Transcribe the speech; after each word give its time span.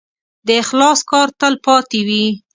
د 0.47 0.49
اخلاص 0.63 0.99
کار 1.11 1.27
تل 1.39 1.53
پاتې 1.65 1.99
وي. 2.07 2.25